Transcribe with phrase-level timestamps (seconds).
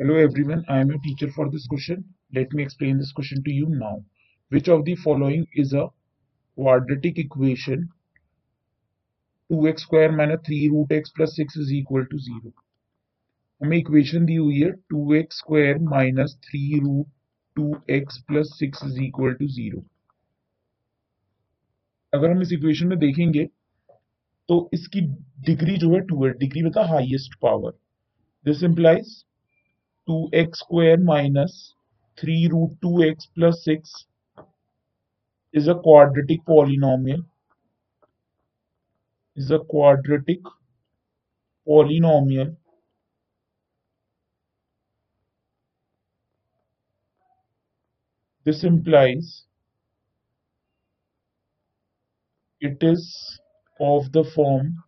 [0.00, 2.04] Hello everyone, I am your teacher for this question.
[2.32, 4.04] Let me explain this question to you now.
[4.52, 5.88] Which of the following is a
[6.58, 7.88] quadratic equation
[9.50, 12.52] 2x square minus 3 root x plus 6 is equal to 0
[13.60, 17.06] हमें equation दी हुई है 2x square minus 3 root
[17.56, 19.84] 2x plus 6 is equal to 0
[22.12, 23.48] अगर हम इस equation में देखेंगे
[24.48, 25.00] तो इसकी
[25.46, 27.78] डिग्री जो है 2 है डिग्री मतलब highest power
[28.46, 29.24] this implies
[30.08, 31.74] 2x square minus
[32.16, 34.06] 3 root 2x plus 6
[35.52, 37.24] is a quadratic polynomial.
[39.36, 40.40] Is a quadratic
[41.66, 42.56] polynomial.
[48.44, 49.44] This implies
[52.60, 53.40] it is
[53.78, 54.82] of the form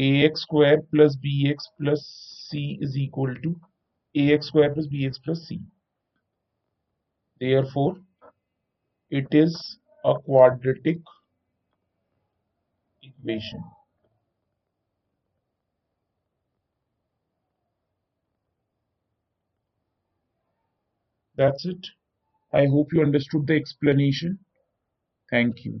[0.00, 2.02] ax square plus bx plus
[2.48, 3.54] c is equal to
[4.16, 5.60] ax square plus bx plus c.
[7.40, 7.96] Therefore,
[9.10, 11.00] it is a quadratic
[13.02, 13.62] equation.
[21.34, 21.88] That's it.
[22.52, 24.38] I hope you understood the explanation.
[25.30, 25.80] Thank you.